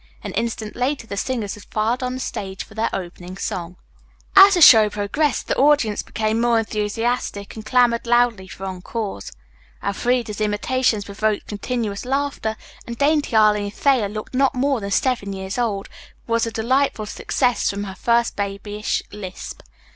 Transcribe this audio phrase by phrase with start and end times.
[0.23, 3.75] An instant later the singers had filed on the stage for their opening song.
[4.35, 9.31] As the show progressed the audience became more enthusiastic and clamored loudly for encores.
[9.83, 12.55] Elfreda's imitations provoked continuous laughter,
[12.87, 15.87] and dainty Arline Thayer, looking not more than seven years old,
[16.25, 19.61] was a delightful success from her first babyish lisp.